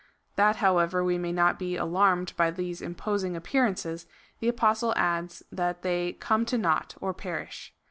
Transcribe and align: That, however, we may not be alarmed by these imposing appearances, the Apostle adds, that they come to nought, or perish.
That, 0.35 0.55
however, 0.55 1.03
we 1.03 1.19
may 1.19 1.31
not 1.31 1.59
be 1.59 1.75
alarmed 1.77 2.33
by 2.35 2.49
these 2.49 2.81
imposing 2.81 3.35
appearances, 3.35 4.07
the 4.39 4.47
Apostle 4.49 4.95
adds, 4.97 5.43
that 5.51 5.83
they 5.83 6.13
come 6.13 6.43
to 6.47 6.57
nought, 6.57 6.95
or 6.99 7.13
perish. 7.13 7.71